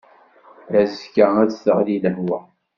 [0.79, 2.39] Azekka ad d-teɣli lehwa.